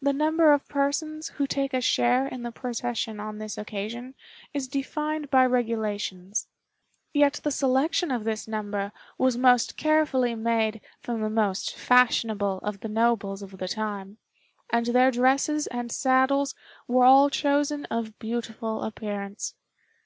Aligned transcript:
The 0.00 0.14
number 0.14 0.54
of 0.54 0.66
persons 0.66 1.28
who 1.36 1.46
take 1.46 1.74
a 1.74 1.82
share 1.82 2.26
in 2.26 2.42
the 2.42 2.50
procession 2.50 3.20
on 3.20 3.36
this 3.36 3.58
occasion 3.58 4.14
is 4.54 4.66
defined 4.66 5.30
by 5.30 5.44
regulations; 5.44 6.48
yet 7.12 7.34
the 7.44 7.50
selection 7.50 8.10
of 8.10 8.24
this 8.24 8.48
number 8.48 8.92
was 9.18 9.36
most 9.36 9.76
carefully 9.76 10.34
made 10.34 10.80
from 11.02 11.20
the 11.20 11.28
most 11.28 11.76
fashionable 11.76 12.60
of 12.62 12.80
the 12.80 12.88
nobles 12.88 13.42
of 13.42 13.58
the 13.58 13.68
time, 13.68 14.16
and 14.72 14.86
their 14.86 15.10
dresses 15.10 15.66
and 15.66 15.92
saddles 15.92 16.54
were 16.88 17.04
all 17.04 17.28
chosen 17.28 17.84
of 17.90 18.18
beautiful 18.18 18.82
appearance. 18.82 19.54